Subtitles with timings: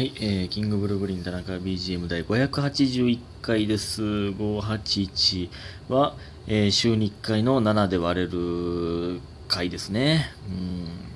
[0.00, 4.02] はい、えー、キングブルーブリン田中 BGM 第581回です。
[4.02, 5.50] 581
[5.90, 6.14] は、
[6.46, 10.32] えー週に1回の7で割れる回ですね。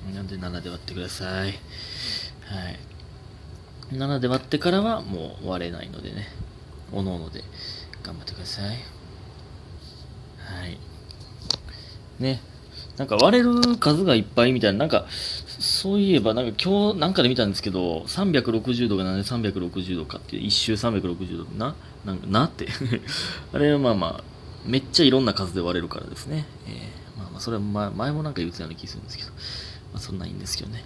[0.07, 1.47] うん、なんで7で割ってください。
[1.47, 1.55] はい。
[3.89, 6.27] 7で割ってからはもう割れないのでね、
[6.91, 7.43] おのおので
[8.03, 8.65] 頑張ってください。
[8.67, 8.73] は
[10.67, 10.77] い。
[12.19, 12.39] ね。
[12.97, 15.07] なんか割れる数がいっぱいみたいな、なんか、
[15.85, 22.67] そういえば、なんか今日なんかで見たんですけど、360度がなんで360度かっていう、一周360度な、なんかなって。
[23.53, 24.23] あれはまあまあ、
[24.65, 26.47] めっちゃいろんな数で割れるからですね。
[26.65, 29.35] えーまあまあ、それは前前もなんか言ってたような気するんですけど、ま
[29.97, 30.83] あそんなんいいんですけどね。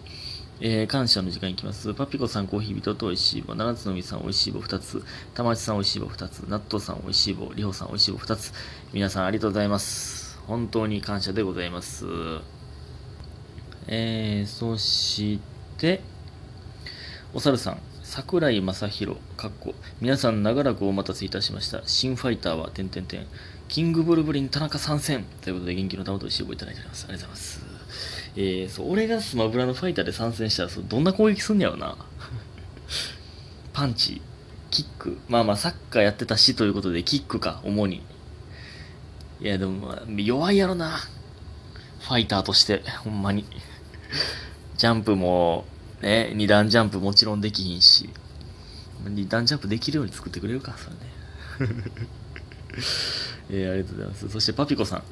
[0.59, 1.93] えー感謝の時間いきます。
[1.93, 3.55] パピコさん、コーヒー人と美味しい棒。
[3.55, 5.01] 七つのみさん、美味しい棒2つ。
[5.33, 6.39] 玉内さん、美味しい棒2つ。
[6.49, 7.53] 納豆さん、美味しい棒。
[7.55, 8.51] りほさん、美味しい棒2つ。
[8.91, 10.37] 皆さん、ありがとうございます。
[10.45, 12.58] 本当に感謝でございます。
[13.91, 15.39] えー、そし
[15.79, 16.01] て、
[17.33, 21.81] お猿さん、桜井正宏、かっこ、皆さん長らくお待たせいたしました。
[21.87, 23.25] 新ファイターは、てんてんてん、
[23.67, 27.05] キングブルブリン田中参戦ということで、元気の玉と一緒をいただいております。
[27.05, 27.61] ありがとうございます。
[28.35, 31.97] えー、そう、俺がスマブラのファイターで参戦したら、そうどんな攻撃すんねやろな。
[33.73, 34.21] パンチ、
[34.69, 38.03] キック、まあまあ、サッカーやってたしということで、キックか、主に。
[39.41, 40.99] いや、でも、弱いやろな。
[42.01, 43.45] ファイターとして、ほんまに。
[44.77, 45.65] ジャンプも、
[46.01, 48.09] ね、二段ジャンプもちろんできひんし、
[49.07, 50.95] 二段ジャンプできるように作ってくれるか、それ
[51.67, 51.81] ね。
[53.51, 54.29] えーありがとうございます。
[54.29, 55.03] そして、パピコさん。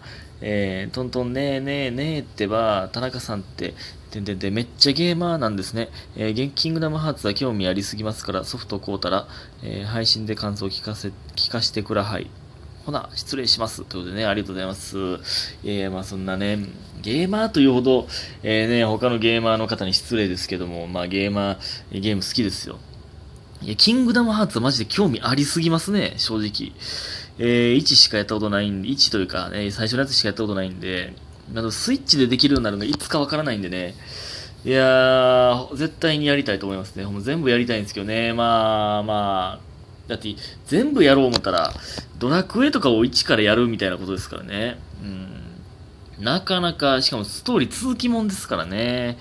[0.42, 3.74] えートントンねえねえねえってば、田中さんって、
[4.12, 5.90] てんてんてんめっちゃゲーマーなんですね。
[6.16, 9.28] えーゲンキングダムハーツは興味ありすぎますから、ソフト買うたら、
[9.64, 12.30] えー配信で感想聞かせ、聞かせてください。
[12.88, 13.84] ほな、失礼します。
[13.84, 14.98] ということでね、ありがとうございます。
[15.66, 16.58] えー、まあそんなね、
[17.02, 18.08] ゲーマーというほど、
[18.44, 22.80] えーね、他のゲーマーの方に失礼ですけども、まあゲーマー、ゲーム好きですよ。
[23.62, 26.72] いや、キングダムハーツはマジで興味ありすぎますね、正直。
[27.40, 31.14] えー、1しかやったことないんで、1というか、ね、最初のやつしかやったことないんで、
[31.54, 33.96] あのスイッチでできるようになるのがいつかわからないんでね、
[34.64, 37.04] いやー、絶対にやりたいと思いますね。
[37.04, 39.68] ほん全部やりたいんですけどね、まあまあ、
[40.08, 41.74] だって全部やろう思ったら、
[42.20, 44.80] ドラクエとかを1からやるみたいなことですからね。
[45.04, 46.24] うん。
[46.24, 49.18] なかなか、しかもストーリー続きもんですからね。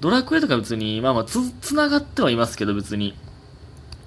[0.00, 3.14] ドラクエとか別に、まあまあつ、つながってはいますけど、別に。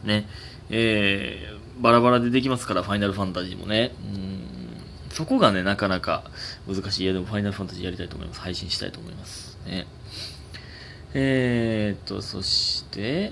[0.03, 0.27] ね。
[0.69, 3.93] えー、バラバラでできますから、ファイナルファンタジーもね。
[4.03, 4.33] うん。
[5.09, 6.25] そこがね、なかなか
[6.67, 7.03] 難しい。
[7.03, 8.41] いや、でもファイナルファンタジーやりたいと思います。
[8.41, 9.57] 配信したいと思います。
[9.65, 9.87] ね。
[11.13, 13.31] えーっと、そして、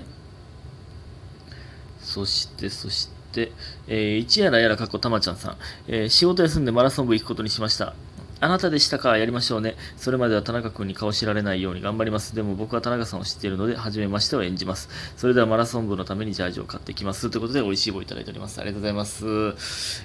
[2.00, 5.56] そして、そして、えー、一やらやらかっこたまちゃんさん、
[5.88, 7.94] えー仕事休んでマラソン部行くことにしました。
[8.40, 9.16] あなたでしたか？
[9.16, 9.76] やりましょうね。
[9.96, 12.34] それまでは田中君に顔知られないように頑張ります。
[12.34, 14.88] でも僕は田中さんを知っているので、初めましてを演じます。
[15.16, 17.30] それではマラソン部のためにジャージを買ってきます。
[17.30, 18.60] ということで、美味しい棒いただいております。
[18.60, 19.24] ありがとうございます。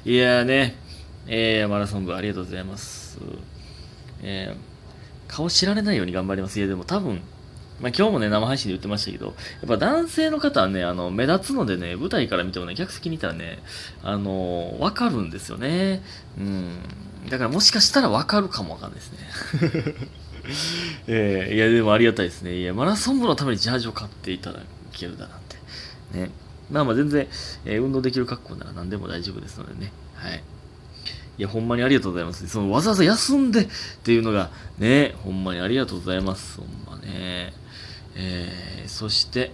[0.06, 0.76] いやーね、
[1.26, 3.18] えー、マラソン部ありがとうございます。
[4.22, 6.60] えー、顔知られないように頑張ります。
[6.60, 7.22] いや、でも多分、
[7.82, 9.32] まあ、今日もね、生配信で言ってましたけど、や
[9.66, 13.60] っぱ男性の方はね、あの、目立つのでね、舞台から見てもね、客席にいたらね、
[14.04, 16.02] あのーわかるんですよね。
[16.40, 16.80] うん。
[17.30, 19.20] だからもしかしたらわかるかもわかんないですね。
[21.08, 22.58] えーいや、でもありがたいですね。
[22.58, 24.62] いや、マラソン部のためにジャージを買っていただ
[24.92, 25.58] けるだなんて。
[26.14, 26.32] ね。
[26.72, 27.28] まあまあ全然、
[27.66, 29.92] えー運動できる格好なら何でも大丈夫ですのでね。
[30.16, 30.44] はい。
[31.38, 32.48] いや、ほんまにありがとうございます。
[32.48, 33.68] そのわざわざ休んでっ
[34.04, 34.50] ていうのが、
[34.80, 36.58] ね、ほんまにありがとうございます。
[36.60, 37.54] ほんまね。
[38.18, 39.52] えー、そして、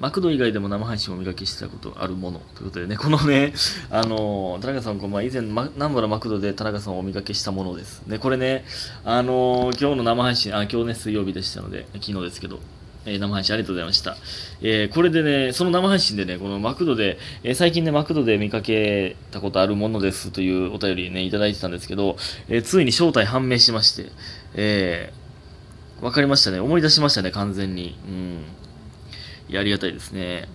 [0.00, 3.52] マクド以外でも生配信をお見かけしたことあるものということでね、このね、
[3.90, 8.02] あのー田中さん、こうまあ、以前、ま、南原マクドで田中さんをお見かけしたものです。
[8.06, 8.64] ね、これね、
[9.04, 12.60] あのー今日の生配信、あ、今日ね、水曜日でしたので、昨日ですけど、
[13.06, 14.16] えー生配信ありがとうございました。
[14.60, 22.16] えーこれでね、その生配信でね、このマクドで、えー最近ね、マクドで見かけたことあるものですというお便りね、いただいてたんですけど、
[22.48, 24.12] えついに正体判明しまして、
[24.54, 25.27] えー
[26.00, 26.60] わかりましたね。
[26.60, 27.98] 思い出しましたね、完全に。
[28.06, 28.44] うん。
[29.48, 30.48] いや、ありがたいですね。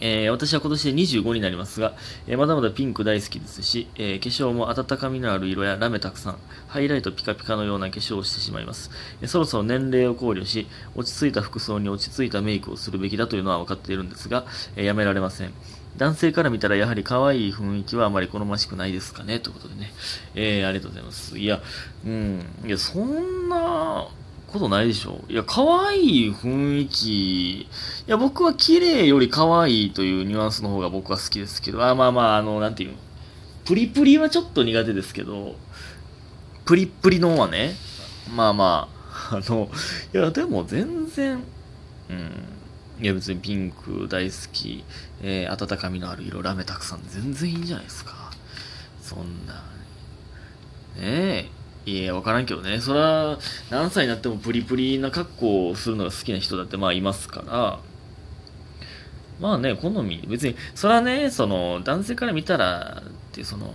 [0.00, 1.94] えー私は今年で25になりますが、
[2.28, 6.36] えーまだまだピンク大好きですし、えー化粧も温かみのある色やラメたくさん、
[6.68, 8.90] ハイライトピカピカのような化粧をしてしまいます。
[9.22, 14.44] えそろそろ年齢を考慮し、落ち着いた服装に落ち着いたメイクをするべきだというのは分かっているんですが、
[14.76, 15.52] えやめられません。
[15.96, 19.40] 男性から見たらやはり可愛い雰囲気はあまり好ましくないですかね？
[19.40, 19.92] ということでね。
[20.36, 21.36] えーありがとうございます。
[21.38, 21.60] いや、
[22.06, 22.46] うん。
[22.66, 24.06] いや、そんな
[24.48, 25.24] ことないでしょ。
[25.28, 27.60] いや、可愛い雰囲気。
[27.60, 27.68] い
[28.06, 32.96] や、僕は綺麗より可愛いというニュアンスの方が僕は好きですけど、あ、まあまあ、あの、なんていうの。
[33.64, 35.54] プリプリはちょっと苦手ですけど、
[36.64, 37.74] プリプリのはね、
[38.34, 38.88] まあま
[39.30, 39.68] あ、あの、
[40.14, 41.42] いや、でも全然、
[42.10, 42.58] うん。
[43.00, 44.84] いや別にピンク大好き、
[45.22, 48.32] えー、温かみのある色、ラメたくさん、全然いいんじゃないですか。
[49.02, 49.54] そんな。
[50.96, 51.57] ねえ。
[51.86, 52.80] いや、わからんけどね。
[52.80, 53.38] そら、
[53.70, 57.80] 何歳になってもプリプリな格好をするのが好きな人だってまあいますから、
[59.40, 63.72] まあね、好み、別に、それはね、その、男性から見たら、ってその、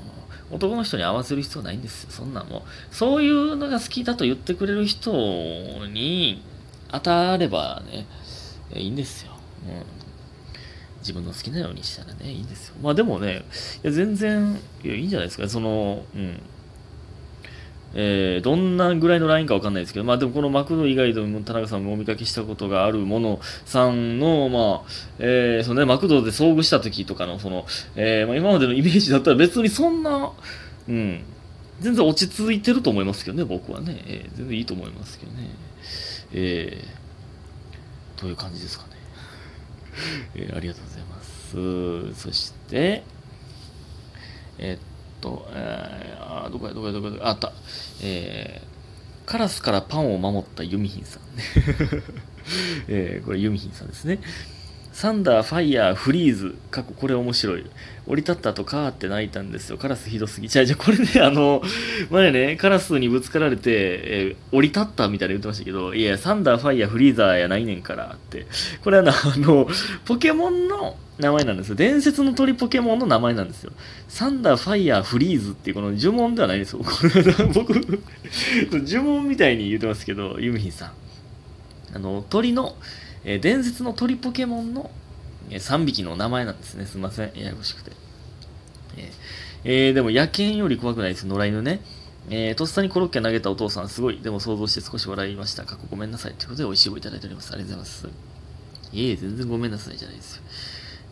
[0.51, 2.11] 男の人に合わせる必要ないんですよ。
[2.11, 2.61] そんなんもう。
[2.95, 5.11] そういうのが好きだと言ってくれる人
[5.87, 6.43] に
[6.91, 8.05] 当たればね、
[8.75, 9.31] いいんですよ。
[9.67, 9.83] うん。
[10.99, 12.75] 自分の好きなようにしたらね、いいんですよ。
[12.81, 13.45] まあでもね、
[13.83, 15.49] いや全然いや、いいんじゃないですか。
[15.49, 16.39] その、うん。
[17.95, 30.31] えー、どんなぐらいのラインかわかんないですけど、まあでもこのマクド以外でも田中さんもお見かけしたことがあるものさんの、まあ、えー、そのね、マクドで遭遇した時とかの、その、えー、まあ今までのイメージだったら別にそんな、
[30.87, 31.23] うん、
[31.81, 34.03] 全然落ち着いてると思いますけどね、僕はね。
[34.07, 35.49] えー、全然いいと思いますけどね。
[36.33, 38.91] えー、という感じですかね。
[40.35, 42.13] えー、ありがとうございます。
[42.15, 43.03] そして、
[44.57, 44.79] えー、っ
[45.23, 47.53] と、えー、あ、どこや、どこや、どこや、あった。
[48.01, 51.23] えー、カラスからパンを守ったユミヒンさん。
[52.89, 54.19] えー、これユミヒンさんですね。
[54.93, 56.55] サンダー、ファイヤー、フリーズ。
[56.69, 57.65] 過去これ面白い。
[58.05, 59.77] 降り立ったとカーって泣いたんですよ。
[59.79, 60.47] カラスひどすぎ。
[60.47, 61.63] じゃあ、じゃこれね、あの、
[62.11, 68.45] 前ね、カラスにぶつかられて、えー、降り立ったみたいな言ってましたけど、いや、サンダー、ファイヤー、フリーザーやないねんからって。
[68.83, 69.67] これはな、あの、
[70.05, 71.75] ポケモンの名前なんですよ。
[71.75, 73.71] 伝説の鳥ポケモンの名前なんですよ。
[74.07, 76.83] サンダー、ファイヤー、フリーズっていうこの呪文ではないですよ。
[76.83, 77.73] こ れ僕、
[78.71, 80.91] 呪文みたいに言ってますけど、ユミヒンさん。
[81.95, 82.75] あの、鳥の、
[83.25, 84.91] えー、伝説の鳥ポケモンの、
[85.49, 86.85] えー、3匹の名前なんですね。
[86.85, 87.31] すいません。
[87.35, 87.91] ややこしくて。
[88.97, 89.11] えー、
[89.63, 91.25] えー、でも野犬より怖くないです。
[91.25, 91.81] 野良犬ね。
[92.29, 94.19] えー、とっさにコロッケ投げたお父さん、すごい。
[94.19, 95.63] でも想像して少し笑いました。
[95.65, 96.33] 過去ごめんなさい。
[96.33, 97.51] ということで、美味しい棒いただいております。
[97.53, 98.33] ありがとうございます。
[98.93, 100.43] いえ、全然ごめんなさいじゃないですよ。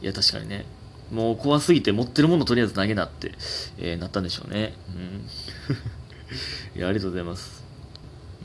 [0.02, 0.66] いや、確かにね。
[1.12, 3.34] もう怖すぎて持ってるものとりあえず投げなって、
[3.78, 4.74] えー、なったんでしょうね。
[4.96, 5.28] うん。
[6.80, 7.62] いや、ありがとうございます。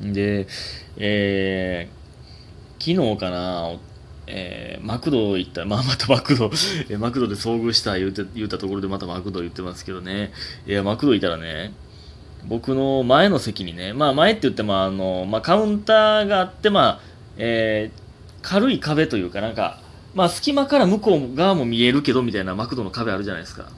[0.00, 0.48] で、
[0.96, 2.05] えー、
[2.94, 3.76] 日かな、
[4.26, 6.50] えー、マクド行ったまあ、またマクド、
[6.88, 10.32] えマクドで遭遇した言うて言うたところでまたマクド言ってますけどね。
[10.66, 11.72] いや、マクドいたらね、
[12.48, 17.00] 僕の前の席にね、まあ前って言ってもあの、まあカウンターがあって、まあ、
[17.36, 18.00] えー、
[18.42, 19.80] 軽い壁というかなんか、
[20.14, 23.68] まあ隙間から向こう側も見えるけどみたいなマクドの壁あるじゃないですか。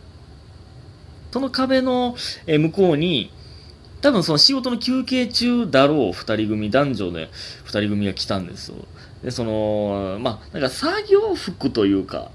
[1.30, 2.16] その壁の、
[2.46, 3.30] え向こうに、
[4.00, 7.30] 多分その仕事の休憩中だろう二人組、男女で
[7.64, 8.76] 二人組が来たんですよ。
[9.22, 12.30] で、その、まあ、なんか作業服というか、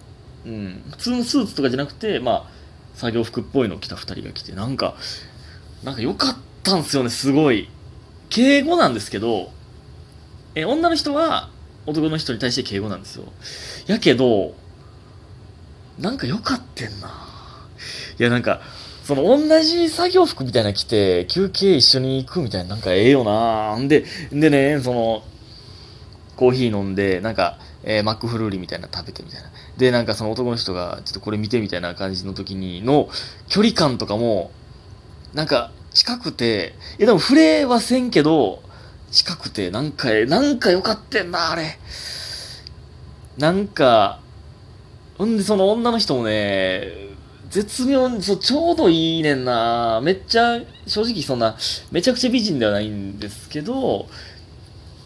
[0.45, 2.45] うん、普通のスーツとかじゃなくて、まあ、
[2.95, 4.95] 作業服っぽいの着た二人が来て、なんか、
[5.83, 7.69] なんか良かったんですよね、すごい。
[8.29, 9.51] 敬語なんですけど、
[10.55, 11.49] え、女の人は
[11.85, 13.25] 男の人に対して敬語なんですよ。
[13.87, 14.55] やけど、
[15.99, 17.09] なんか良かってんな。
[18.19, 18.61] いや、なんか、
[19.03, 25.23] その同じ作業服みたいな着て、休憩一緒に行くみたいな、なんかええよなんで、でね、その、
[26.37, 29.51] コーヒー飲んで、なんか、えー、マックフルーリーみたいな食べてみたいな。
[29.77, 33.09] で、なんかその男の人が、ちょっとこれ見てみたいな感じの時にの、
[33.49, 34.51] 距離感とかも、
[35.33, 38.63] なんか、近くて、いやでも触れはせんけど、
[39.11, 41.77] 近くて、なんか、なんか良かってんな、あれ。
[43.37, 44.21] なんか、
[45.17, 47.12] ほんでその女の人もね、
[47.53, 50.01] 絶妙に、そう、ちょうどいいねんな。
[50.01, 51.55] めっちゃ、正直そんな、
[51.91, 54.07] めちゃくちゃ美人ではないんですけど、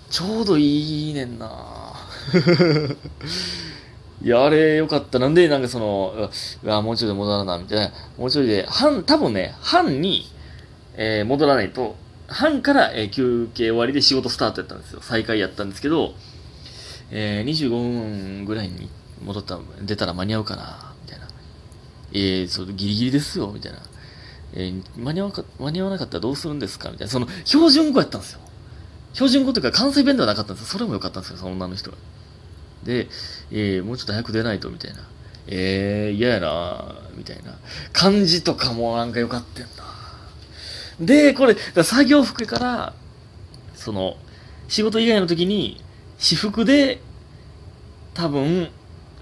[0.09, 1.93] ちょうどいいねんな。
[4.23, 5.19] いや、あれよかった。
[5.19, 6.29] なんで、なんかその、
[6.63, 7.91] うわ、もうちょいで戻らな、みたいな。
[8.17, 10.31] もうちょいで、半、多分ね、半に、
[10.95, 11.97] えー、戻らないと、
[12.29, 15.01] 半から、えー、休憩終わりで仕事スタートやったんですよ。
[15.01, 16.13] 再開やったんですけど、
[17.11, 18.89] えー、25分ぐらいに
[19.21, 20.86] 戻った、出たら間に合うかな。
[22.13, 23.79] えー、そギリギリですよ、みたいな。
[24.53, 27.11] えー、間に合わか間に合わなかったらどうするんですかみたいな。
[27.11, 28.39] その、標準語やったんですよ。
[29.13, 30.71] 標準語というか関西弁ではなかったんですよ。
[30.71, 31.97] それも良かったんですよ、その女の人が。
[32.83, 33.07] で、
[33.51, 34.99] えー、もうちょっと早く出ないと、みたいな。
[35.47, 37.57] えー、嫌やなみたいな。
[37.93, 39.83] 感じとかもなんか良かったんだ。
[40.99, 42.93] で、これ、作業服から、
[43.75, 44.17] その、
[44.67, 45.83] 仕事以外の時に、
[46.17, 47.01] 私服で、
[48.13, 48.69] 多分、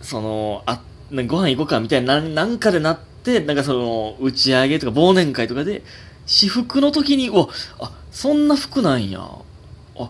[0.01, 5.83] その、あって、ご飯行こうかみたいな、なんかでなって、なんかその、打ち上げとか忘年会とかで、
[6.25, 9.21] 私服の時に、おあ、そんな服なんや。
[9.97, 10.09] あ、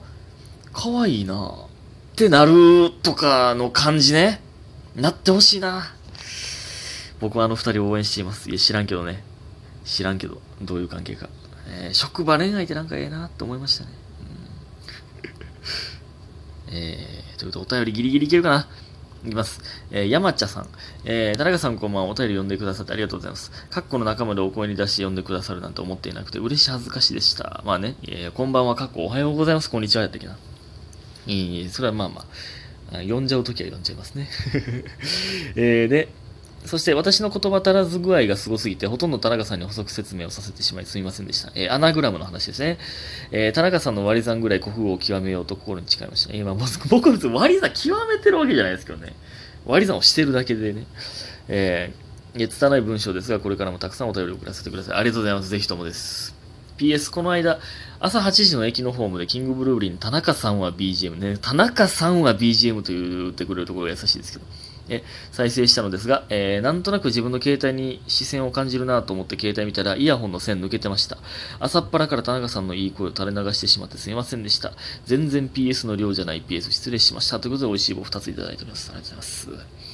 [0.73, 1.67] かわいいな。
[2.13, 4.41] ってなるとかの感じね。
[4.95, 5.93] なってほしいな。
[7.19, 8.49] 僕はあの二人応援しています。
[8.49, 9.23] いや、知らんけどね。
[9.83, 11.29] 知らんけど、どういう関係か。
[11.67, 13.89] えー、職場恋愛ってなんかええなって思いましたね。
[16.69, 18.67] うん、えー、ということでお便りギリギリいけるかな
[19.25, 19.61] いきます。
[19.91, 20.67] えー、山茶さん。
[21.03, 22.09] えー、田中さんこんばんは。
[22.11, 23.51] お便り読んでくださってありがとうございます。
[23.69, 27.63] カッコの中までお声に出して読んでくださるなんて思っていなくて、嬉し恥ずかしでした。
[27.65, 29.69] まあね、えー、こんばんは、カッコおはようございます。
[29.69, 30.37] こんにちはやったっけな。
[31.27, 34.29] いいそれはまあまあ、あ読んじゃうときは読んじゃいますね。
[35.55, 36.09] えー、で、
[36.65, 41.51] そして私の言葉足らず具合がすごすぎて、ほとんど田中さんに補足説明をさせてしまいすみませんでした。
[41.55, 42.77] えーアナグラムの話ですね。
[43.31, 46.33] えー田中さんの割り算ぐらい国語を極めようと心に誓いました。
[46.33, 46.55] えーまあ、
[46.89, 49.13] 僕別に割り算極めてるわけじゃないですけどね。
[49.65, 50.85] 割り算をしてるだけでね。
[51.47, 54.97] えー、いや拙い文章ですが、これからもたくさんお便りを送らせてください。
[54.97, 55.49] ありがとうございます。
[55.49, 56.35] ぜひともです。
[56.77, 57.59] PS、この間、
[57.99, 64.45] 朝8時の駅のホームでキングブルーリーに田中さんは BGM ね、田中さんは BGM と言ってくれるところが優しいですけど、
[64.89, 71.17] え再生したのですが、えーなんとなく自分の携帯に視線を感じるなと思って携帯見たらイヤホンの線抜けてました。
[71.59, 74.73] 朝っぱらから田中さんのいい声を垂れ流してしまってすみませんでした。
[75.05, 77.39] 全然 PS の量じゃない PS 失礼しました。
[77.39, 78.91] ということで美味しい棒2ついただいております。
[78.91, 79.85] ありがとうございます。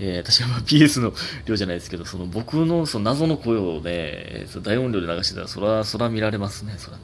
[0.00, 1.12] えー、私は PS の
[1.44, 7.02] 量じゃないですけど、その僕のその謎の声をね、大音量で流してたら、そら、そら見られますね、そらね。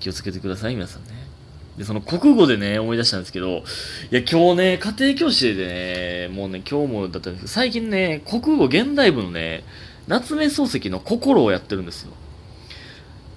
[0.00, 1.29] 気をつけてください、皆さんね。
[1.80, 9.64] で、その国語でね、思い出したんですけど、いや、今日ね、家庭教師でね、もうね、今日もだったんですけど、最近ね、国語現代文のね、
[10.06, 12.12] 夏目漱石の心をやってるんですよ。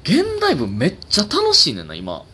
[0.04, 2.26] 現代文めっちゃ楽しいねんな、今。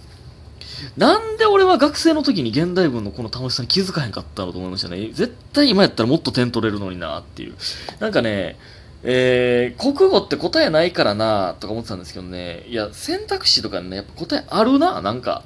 [0.98, 5.12] なんで俺は学生の時に現代文のこの楽しさに気づかへんかったのと思いましたね。
[5.14, 7.54] 絶対今やったらもっと点取れるのになっていう。
[8.00, 8.58] なんかね、
[9.04, 15.44] えー、国語って答えないからなとか思ってたんですけどね、いや、選択肢とかね、やっぱ答えあるな、なんか。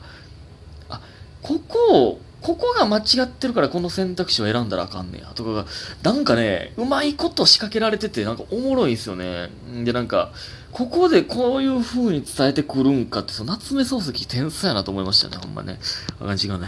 [1.43, 5.65] あ、ここを、ここが間違ってるからこの選択肢を選んだらあかんねや、とかが、
[6.03, 9.49] なんかね、うまいこと仕掛けられてて、なんかおもろいんすよね。
[9.71, 10.31] んで、なんか、
[10.71, 15.79] ここでこういう風に伝えてくるんかって、その夏目漱石天才やなと思いましたね、ほんまね。
[16.19, 16.67] あかん、違うね。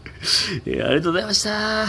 [0.66, 1.86] えーありがとうございました。